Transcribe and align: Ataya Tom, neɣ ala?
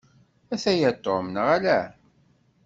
Ataya 0.53 0.91
Tom, 1.03 1.25
neɣ 1.33 1.47
ala? 1.55 1.79